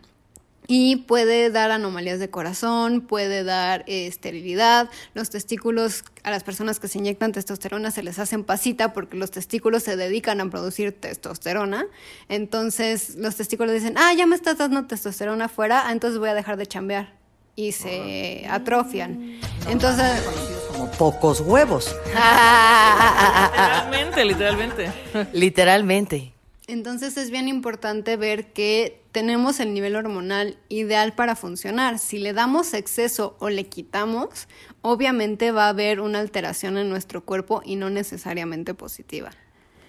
[0.72, 4.88] Y puede dar anomalías de corazón, puede dar eh, esterilidad.
[5.14, 9.32] Los testículos, a las personas que se inyectan testosterona se les hacen pasita porque los
[9.32, 11.86] testículos se dedican a producir testosterona.
[12.28, 16.34] Entonces los testículos dicen, ah, ya me estás dando testosterona afuera, ah, entonces voy a
[16.34, 17.14] dejar de chambear.
[17.56, 19.40] Y se atrofian.
[19.68, 21.96] Entonces, Conocidos como pocos huevos.
[22.14, 24.92] Literalmente, literalmente.
[25.32, 26.39] Literalmente.
[26.70, 31.98] Entonces es bien importante ver que tenemos el nivel hormonal ideal para funcionar.
[31.98, 34.46] Si le damos exceso o le quitamos,
[34.80, 39.32] obviamente va a haber una alteración en nuestro cuerpo y no necesariamente positiva.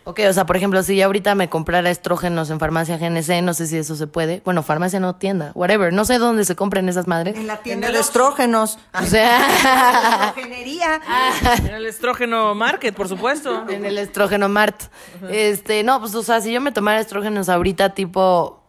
[0.03, 3.53] Ok, o sea, por ejemplo, si yo ahorita me comprara estrógenos en farmacia GNC, no
[3.53, 4.41] sé si eso se puede.
[4.43, 5.93] Bueno, farmacia no tienda, whatever.
[5.93, 7.35] No sé dónde se compren esas madres.
[7.37, 8.79] En la tienda de estrógenos.
[8.99, 11.01] O sea, Estrogenería.
[11.59, 13.65] En el estrógeno market, por supuesto.
[13.69, 14.81] en el estrógeno Mart.
[15.29, 18.63] Este, no, pues, o sea, si yo me tomara estrógenos ahorita, tipo,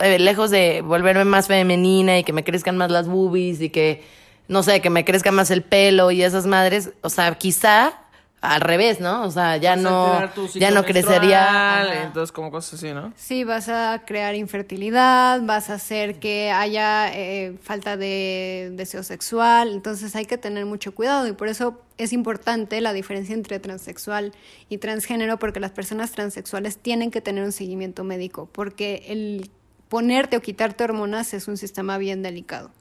[0.00, 4.04] eh, lejos de volverme más femenina y que me crezcan más las boobies y que,
[4.48, 8.01] no sé, que me crezca más el pelo y esas madres, o sea, quizá
[8.42, 9.22] al revés, ¿no?
[9.22, 10.20] O sea, ya no,
[10.54, 12.02] ya no crecería.
[12.02, 13.12] Entonces, como cosas así, ¿no?
[13.16, 19.72] Sí, vas a crear infertilidad, vas a hacer que haya eh, falta de deseo sexual,
[19.72, 24.32] entonces hay que tener mucho cuidado y por eso es importante la diferencia entre transexual
[24.68, 29.50] y transgénero porque las personas transexuales tienen que tener un seguimiento médico porque el
[29.88, 32.72] ponerte o quitarte hormonas es un sistema bien delicado.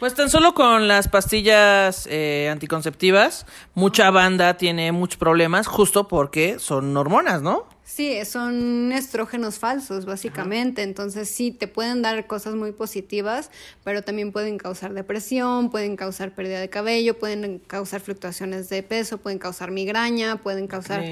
[0.00, 6.58] Pues tan solo con las pastillas eh, anticonceptivas, mucha banda tiene muchos problemas justo porque
[6.58, 7.66] son hormonas, ¿no?
[7.84, 10.84] Sí, son estrógenos falsos, básicamente.
[10.84, 13.50] Entonces, sí, te pueden dar cosas muy positivas,
[13.84, 19.18] pero también pueden causar depresión, pueden causar pérdida de cabello, pueden causar fluctuaciones de peso,
[19.18, 21.04] pueden causar migraña, pueden causar...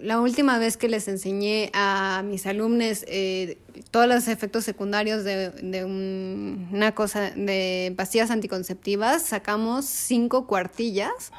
[0.00, 3.58] la última vez que les enseñé a mis alumnos eh,
[3.90, 11.32] todos los efectos secundarios de, de un- una cosa de pastillas anticonceptivas, sacamos cinco cuartillas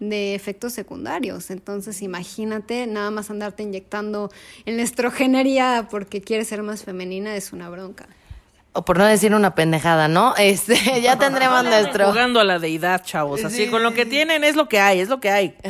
[0.00, 1.50] de efectos secundarios.
[1.50, 4.30] Entonces, imagínate, nada más andarte inyectando
[4.64, 8.06] en la estrogenería porque quieres ser más femenina es una bronca.
[8.72, 10.34] O por no decir una pendejada, ¿no?
[10.36, 12.08] Este, ya tendremos nuestro.
[12.08, 13.42] Jugando a la deidad, chavos.
[13.42, 15.54] Así, con lo que tienen es lo que hay, es lo que hay.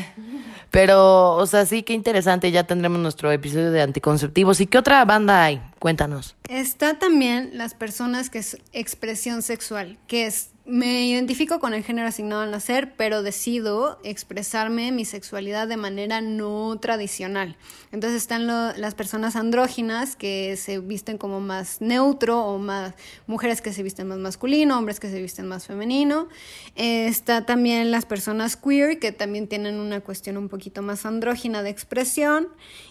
[0.77, 2.51] Pero, o sea, sí, qué interesante.
[2.51, 4.61] Ya tendremos nuestro episodio de anticonceptivos.
[4.61, 5.63] ¿Y qué otra banda hay?
[5.79, 6.37] Cuéntanos.
[6.51, 12.09] Está también las personas que es expresión sexual, que es me identifico con el género
[12.09, 17.57] asignado al nacer, pero decido expresarme mi sexualidad de manera no tradicional.
[17.93, 22.95] Entonces están las personas andróginas que se visten como más neutro o más
[23.27, 26.29] mujeres que se visten más masculino, hombres que se visten más femenino.
[26.75, 31.71] Está también las personas queer que también tienen una cuestión un poquito más andrógina de
[31.71, 32.49] expresión.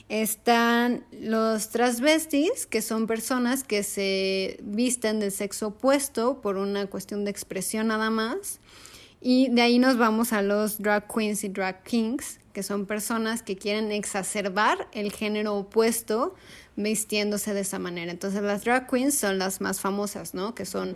[0.07, 7.25] Están los transvestis, que son personas que se visten del sexo opuesto por una cuestión
[7.25, 8.59] de expresión nada más.
[9.19, 13.41] Y de ahí nos vamos a los drag queens y drag kings, que son personas
[13.41, 16.35] que quieren exacerbar el género opuesto
[16.75, 18.11] vistiéndose de esa manera.
[18.11, 20.53] Entonces las drag queens son las más famosas, ¿no?
[20.53, 20.95] Que son...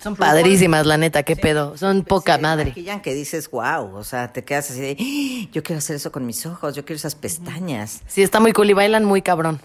[0.00, 1.76] Son padrísimas, la neta, qué pedo.
[1.76, 2.66] Son poca madre.
[2.66, 6.12] Maquillan que dices, wow, o sea, te quedas así de, "Ah, yo quiero hacer eso
[6.12, 8.02] con mis ojos, yo quiero esas pestañas.
[8.06, 9.60] Sí, está muy cool y bailan muy cabrón.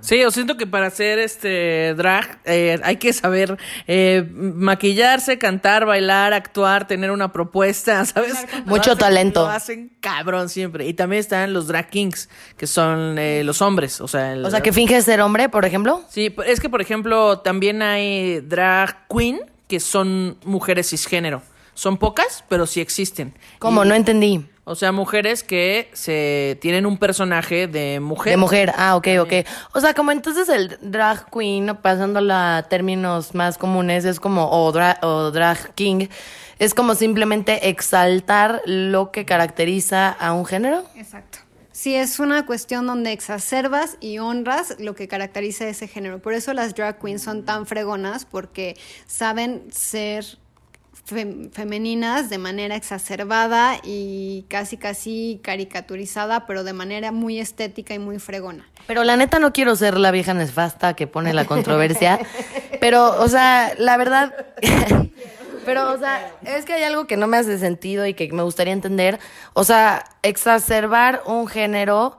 [0.00, 5.84] Sí, yo siento que para hacer este drag eh, hay que saber eh, maquillarse, cantar,
[5.84, 8.34] bailar, actuar, tener una propuesta, ¿sabes?
[8.64, 9.42] Mucho Lo hacen- talento.
[9.42, 10.86] Lo hacen cabrón siempre.
[10.86, 14.32] Y también están los drag kings, que son eh, los hombres, o sea...
[14.32, 16.02] el- O sea, que finges ser hombre, por ejemplo.
[16.08, 21.42] Sí, es que por ejemplo también hay drag queen, que son mujeres cisgénero.
[21.74, 23.34] Son pocas, pero sí existen.
[23.58, 23.84] ¿Cómo?
[23.84, 24.46] Y- No entendí.
[24.66, 28.30] O sea, mujeres que se tienen un personaje de mujer.
[28.32, 29.32] De mujer, ah, ok, ok.
[29.74, 34.72] O sea, como entonces el drag queen, pasándolo a términos más comunes, es como, o,
[34.72, 36.06] dra- o drag king,
[36.58, 40.84] es como simplemente exaltar lo que caracteriza a un género.
[40.96, 41.40] Exacto.
[41.76, 46.20] Sí, es una cuestión donde exacerbas y honras lo que caracteriza ese género.
[46.20, 48.76] Por eso las drag queens son tan fregonas, porque
[49.08, 50.24] saben ser
[51.04, 57.98] fem- femeninas de manera exacerbada y casi casi caricaturizada, pero de manera muy estética y
[57.98, 58.68] muy fregona.
[58.86, 62.20] Pero la neta no quiero ser la vieja nefasta que pone la controversia.
[62.80, 64.32] pero, o sea, la verdad.
[65.64, 68.42] pero, o sea, es que hay algo que no me hace sentido y que me
[68.42, 69.18] gustaría entender.
[69.52, 72.16] O sea, exacerbar un género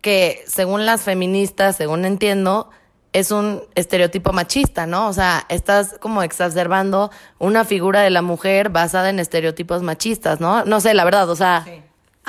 [0.00, 2.70] que, según las feministas, según entiendo,
[3.12, 5.08] es un estereotipo machista, ¿no?
[5.08, 10.64] O sea, estás como exacerbando una figura de la mujer basada en estereotipos machistas, ¿no?
[10.64, 11.66] No sé, la verdad, o sea.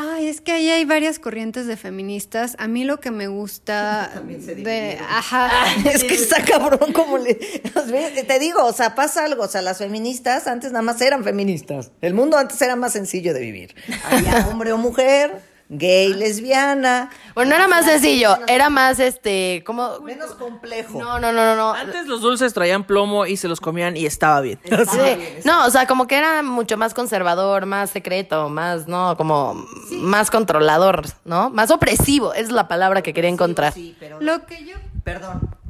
[0.04, 2.56] Ay, es que ahí hay varias corrientes de feministas.
[2.58, 5.52] A mí lo que me gusta de, ajá,
[5.94, 7.36] Es que está cabrón como le...
[7.36, 11.92] Te digo, o sea, pasa algo, o sea, las feministas antes nada más eran feministas.
[12.02, 13.76] El mundo antes era más sencillo de vivir.
[14.06, 15.40] Había hombre o mujer,
[15.72, 17.10] gay, lesbiana.
[17.34, 20.00] Bueno, no era más sencillo, era más este, como.
[20.02, 21.00] Menos complejo.
[21.00, 21.74] No, no, no, no, no.
[21.74, 24.60] Antes los dulces traían plomo y se los comían y estaba bien.
[24.64, 25.42] Sí.
[25.46, 30.30] No, o sea, como que era mucho más conservador, más secreto, más, no, como más
[30.30, 31.50] controlador, ¿no?
[31.50, 33.74] Más opresivo, es la palabra que quería encontrar.
[33.74, 34.20] Sí, pero...
[34.20, 34.76] lo que yo...
[35.04, 35.61] Perdón.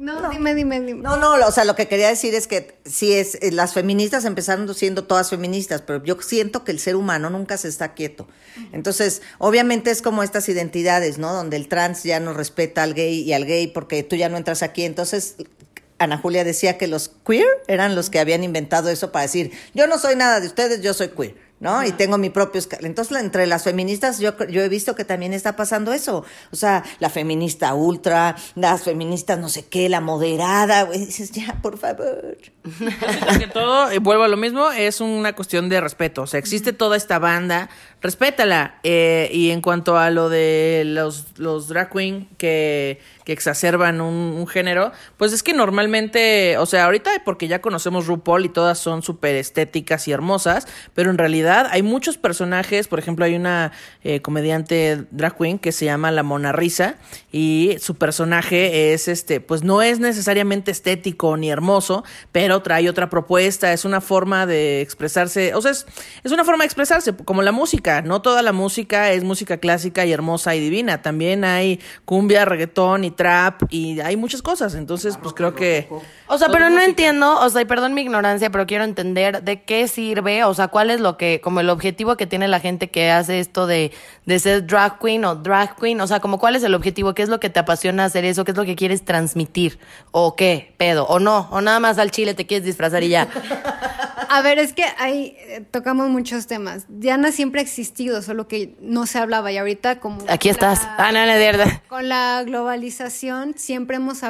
[0.00, 1.02] No, dime, dime, dime.
[1.02, 4.24] No, no, o sea, lo que quería decir es que sí es, eh, las feministas
[4.24, 8.26] empezaron siendo todas feministas, pero yo siento que el ser humano nunca se está quieto.
[8.72, 11.34] Entonces, obviamente es como estas identidades, ¿no?
[11.34, 14.38] Donde el trans ya no respeta al gay y al gay porque tú ya no
[14.38, 14.86] entras aquí.
[14.86, 15.36] Entonces,
[15.98, 19.86] Ana Julia decía que los queer eran los que habían inventado eso para decir, yo
[19.86, 21.49] no soy nada de ustedes, yo soy queer.
[21.60, 21.84] ¿No?
[21.84, 22.60] Y tengo mi propio...
[22.80, 26.24] Entonces, entre las feministas, yo, yo he visto que también está pasando eso.
[26.50, 31.06] O sea, la feminista ultra, las feministas no sé qué, la moderada, güey.
[31.06, 32.38] Dices, ya, por favor.
[33.38, 36.22] Que todo, vuelvo a lo mismo, es una cuestión de respeto.
[36.22, 37.70] O sea, existe toda esta banda,
[38.00, 38.78] respétala.
[38.82, 44.46] Eh, y en cuanto a lo de los, los drag queen que, que exacerban un,
[44.46, 49.02] género, pues es que normalmente, o sea, ahorita porque ya conocemos RuPaul y todas son
[49.02, 53.70] súper estéticas y hermosas, pero en realidad hay muchos personajes, por ejemplo, hay una
[54.02, 56.96] eh, comediante drag queen que se llama La Mona Risa
[57.30, 63.10] y su personaje es este, pues no es necesariamente estético ni hermoso, pero trae otra
[63.10, 65.86] propuesta, es una forma de expresarse, o sea, es,
[66.24, 70.06] es una forma de expresarse, como la música, no toda la música es música clásica
[70.06, 75.18] y hermosa y divina, también hay cumbia, reggaetón y trap y hay muchas cosas, entonces
[75.20, 75.88] pues creo que...
[76.28, 79.62] O sea, pero no entiendo, o sea, y perdón mi ignorancia, pero quiero entender de
[79.62, 82.88] qué sirve, o sea, cuál es lo que, como el objetivo que tiene la gente
[82.88, 83.92] que hace esto de,
[84.26, 87.22] de ser drag queen o drag queen, o sea, como cuál es el objetivo, qué
[87.22, 89.78] es lo que te apasiona hacer eso, qué es lo que quieres transmitir,
[90.12, 93.28] o qué, pedo, o no, o nada más al chile te quieres disfrazar y ya.
[94.32, 96.84] A ver, es que ahí eh, tocamos muchos temas.
[96.88, 100.24] Diana siempre ha existido, solo que no se hablaba y ahorita como...
[100.28, 100.82] Aquí la- estás.
[100.84, 101.82] Ah, no, no, de verdad.
[101.88, 104.22] Con la globalización siempre hemos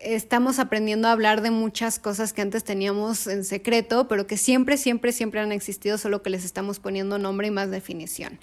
[0.00, 4.76] estamos aprendiendo a hablar de muchas cosas que antes teníamos en secreto, pero que siempre,
[4.76, 8.38] siempre, siempre han existido, solo que les estamos poniendo nombre y más definición.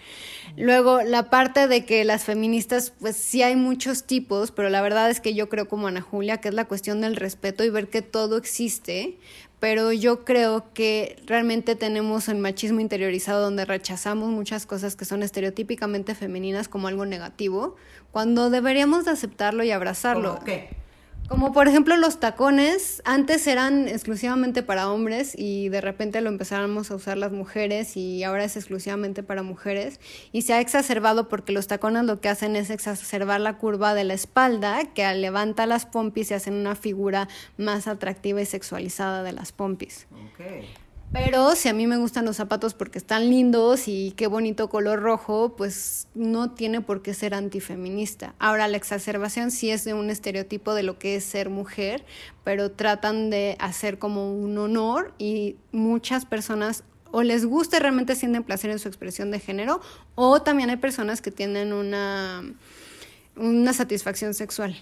[0.57, 5.09] Luego, la parte de que las feministas, pues sí hay muchos tipos, pero la verdad
[5.09, 7.89] es que yo creo como Ana Julia, que es la cuestión del respeto y ver
[7.89, 9.17] que todo existe,
[9.65, 15.23] pero yo creo que realmente tenemos el machismo interiorizado donde rechazamos muchas cosas que son
[15.23, 17.75] estereotípicamente femeninas como algo negativo,
[18.11, 20.35] cuando deberíamos de aceptarlo y abrazarlo.
[20.35, 20.84] ¿Cómo qué?
[21.27, 26.91] Como por ejemplo los tacones, antes eran exclusivamente para hombres y de repente lo empezáramos
[26.91, 29.99] a usar las mujeres y ahora es exclusivamente para mujeres
[30.31, 34.03] y se ha exacerbado porque los tacones lo que hacen es exacerbar la curva de
[34.03, 39.31] la espalda que levanta las pompis y hacen una figura más atractiva y sexualizada de
[39.31, 40.05] las pompis.
[40.11, 40.84] Ok.
[41.11, 45.01] Pero si a mí me gustan los zapatos porque están lindos y qué bonito color
[45.01, 48.35] rojo, pues no tiene por qué ser antifeminista.
[48.37, 52.03] Ahora, la exacerbación sí es de un estereotipo de lo que es ser mujer,
[52.43, 58.13] pero tratan de hacer como un honor y muchas personas o les gusta y realmente
[58.13, 59.79] sienten placer en su expresión de género,
[60.15, 62.43] o también hay personas que tienen una,
[63.35, 64.77] una satisfacción sexual.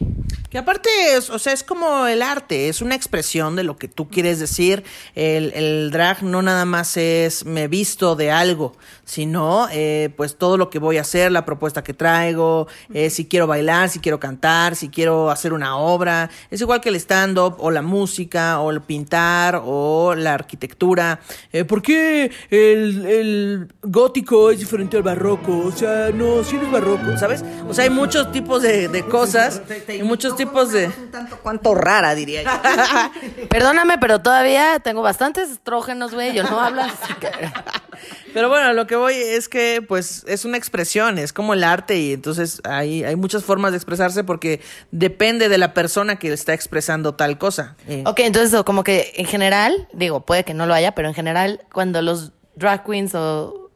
[0.49, 3.87] Que aparte, es, o sea, es como el arte, es una expresión de lo que
[3.87, 4.83] tú quieres decir.
[5.15, 10.57] El, el drag no nada más es me visto de algo, sino eh, pues todo
[10.57, 14.19] lo que voy a hacer, la propuesta que traigo, eh, si quiero bailar, si quiero
[14.19, 16.29] cantar, si quiero hacer una obra.
[16.51, 21.19] Es igual que el stand-up o la música o el pintar o la arquitectura.
[21.51, 25.57] Eh, ¿Por qué el, el gótico es diferente al barroco?
[25.65, 27.43] O sea, no, si no es barroco, ¿sabes?
[27.67, 30.87] O sea, hay muchos tipos de, de cosas y muchos tipos de...
[30.87, 32.49] Un tanto cuanto rara, diría yo.
[33.49, 37.29] Perdóname, pero todavía tengo bastantes estrógenos, güey, yo no hablo así que-
[38.33, 41.99] Pero bueno, lo que voy es que pues es una expresión, es como el arte
[41.99, 44.59] y entonces hay, hay muchas formas de expresarse porque
[44.91, 47.75] depende de la persona que está expresando tal cosa.
[47.87, 51.13] Eh, Ok, entonces como que en general, digo, puede que no lo haya, pero en
[51.13, 53.69] general cuando los drag queens o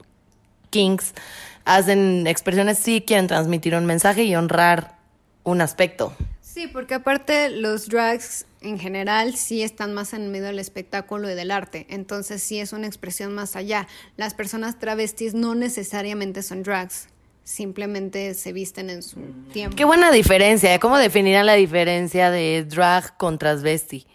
[0.72, 1.14] kings
[1.68, 4.96] hacen expresiones sí quieren transmitir un mensaje y honrar
[5.44, 6.14] un aspecto.
[6.42, 11.36] Sí, porque aparte los drags en general sí están más en medio del espectáculo y
[11.36, 13.88] del arte, entonces sí es una expresión más allá.
[14.16, 17.10] Las personas travestis no necesariamente son drags,
[17.44, 19.20] simplemente se visten en su
[19.52, 19.76] tiempo.
[19.76, 20.80] Qué buena diferencia, ¿eh?
[20.80, 24.08] ¿cómo definirían la diferencia de drag con transvesti?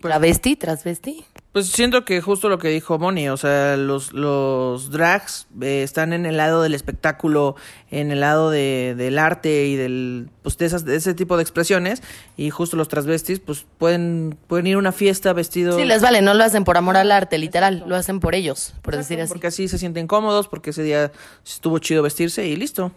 [0.00, 0.56] ¿Travesti?
[0.56, 1.24] ¿Transvesti?
[1.56, 6.12] Pues siento que justo lo que dijo Moni, o sea, los, los drags eh, están
[6.12, 7.56] en el lado del espectáculo,
[7.90, 11.42] en el lado de, del arte y del, pues de, esas, de ese tipo de
[11.42, 12.02] expresiones,
[12.36, 15.76] y justo los transvestis, pues pueden, pueden ir a una fiesta vestidos...
[15.76, 18.74] Sí, les vale, no lo hacen por amor al arte, literal, lo hacen por ellos,
[18.82, 19.30] por decir así.
[19.30, 21.10] Porque así se sienten cómodos, porque ese día
[21.42, 22.92] estuvo chido vestirse y listo.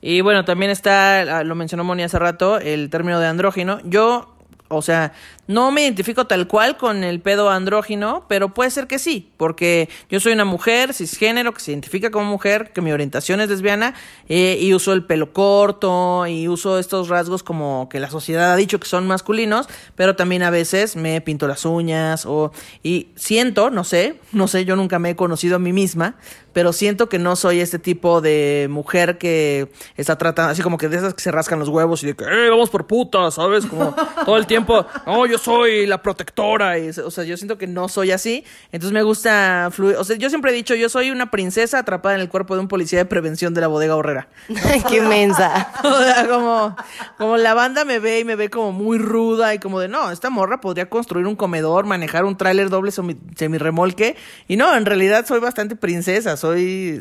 [0.00, 3.80] Y bueno, también está, ah, lo mencionó Moni hace rato, el término de andrógino.
[3.84, 4.35] Yo,
[4.68, 5.12] o sea,
[5.46, 9.88] no me identifico tal cual con el pedo andrógino, pero puede ser que sí, porque
[10.10, 13.94] yo soy una mujer cisgénero que se identifica como mujer, que mi orientación es lesbiana,
[14.28, 18.56] eh, y uso el pelo corto, y uso estos rasgos como que la sociedad ha
[18.56, 22.52] dicho que son masculinos, pero también a veces me pinto las uñas, o,
[22.82, 26.16] y siento, no sé, no sé, yo nunca me he conocido a mí misma,
[26.56, 30.88] pero siento que no soy este tipo de mujer que está tratando, así como que
[30.88, 33.66] de esas que se rascan los huevos y de que, eh, vamos por puta, ¿sabes?
[33.66, 37.66] Como todo el tiempo, no, yo soy la protectora, y, o sea, yo siento que
[37.66, 38.42] no soy así,
[38.72, 42.14] entonces me gusta fluir, o sea, yo siempre he dicho, yo soy una princesa atrapada
[42.14, 44.28] en el cuerpo de un policía de prevención de la bodega horrera.
[44.88, 45.72] Qué inmensa.
[45.84, 46.74] O sea, como,
[47.18, 50.10] como la banda me ve y me ve como muy ruda y como de, no,
[50.10, 54.16] esta morra podría construir un comedor, manejar un tráiler doble semi- semirremolque.
[54.48, 56.45] Y no, en realidad soy bastante princesa, soy,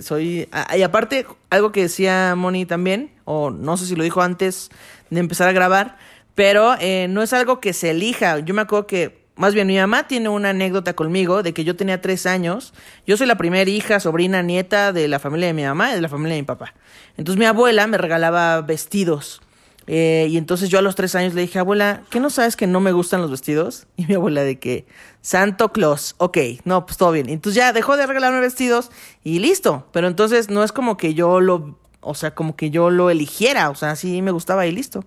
[0.02, 0.48] soy...
[0.52, 4.70] ah, Y aparte, algo que decía Moni también, o no sé si lo dijo antes
[5.10, 5.98] de empezar a grabar,
[6.36, 8.40] pero eh, no es algo que se elija.
[8.40, 11.76] Yo me acuerdo que más bien, mi mamá tiene una anécdota conmigo de que yo
[11.76, 12.74] tenía tres años.
[13.06, 16.02] Yo soy la primera hija, sobrina, nieta de la familia de mi mamá y de
[16.02, 16.74] la familia de mi papá.
[17.18, 19.42] Entonces mi abuela me regalaba vestidos.
[19.88, 22.66] Eh, y entonces yo a los tres años le dije, abuela, ¿qué no sabes que
[22.68, 23.88] no me gustan los vestidos?
[23.98, 24.86] Y mi abuela de que,
[25.22, 27.30] Santo Claus, ok, no, pues todo bien.
[27.30, 28.92] Entonces ya dejó de regalarme vestidos
[29.24, 29.88] y listo.
[29.92, 33.70] Pero entonces no es como que yo lo, o sea, como que yo lo eligiera.
[33.70, 35.04] O sea, sí me gustaba y listo.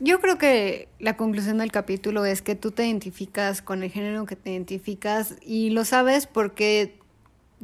[0.00, 4.26] yo creo que la conclusión del capítulo es que tú te identificas con el género
[4.26, 6.98] que te identificas y lo sabes porque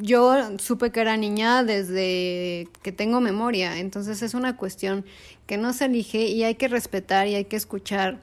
[0.01, 5.05] yo supe que era niña desde que tengo memoria, entonces es una cuestión
[5.47, 8.21] que no se elige y hay que respetar y hay que escuchar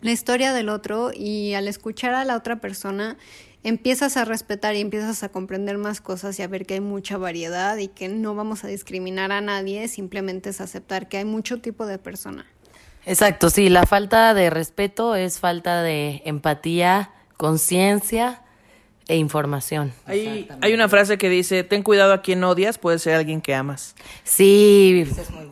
[0.00, 3.16] la historia del otro y al escuchar a la otra persona
[3.64, 7.18] empiezas a respetar y empiezas a comprender más cosas y a ver que hay mucha
[7.18, 11.60] variedad y que no vamos a discriminar a nadie, simplemente es aceptar que hay mucho
[11.60, 12.46] tipo de persona.
[13.04, 18.42] Exacto, sí, la falta de respeto es falta de empatía, conciencia
[19.08, 19.92] e información.
[20.06, 23.54] Hay, hay una frase que dice, ten cuidado a quien odias, puede ser alguien que
[23.54, 23.96] amas.
[24.22, 25.06] Sí,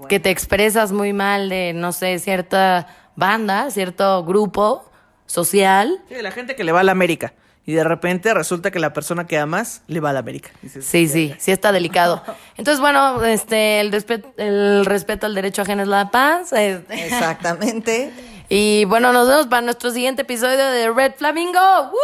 [0.08, 2.86] que te expresas muy mal de, no sé, cierta
[3.16, 4.90] banda, cierto grupo
[5.24, 6.00] social.
[6.08, 7.32] Sí, la gente que le va a la América.
[7.68, 10.50] Y de repente resulta que la persona que amas le va a la América.
[10.62, 12.22] Dices, Sí, sí, sí está delicado.
[12.56, 16.52] Entonces, bueno, este, el, respeto, el respeto al derecho ajeno es la paz.
[16.52, 18.12] Exactamente.
[18.48, 21.58] Y bueno, nos vemos para nuestro siguiente episodio de Red Flamingo.
[21.58, 21.96] ¡Woo!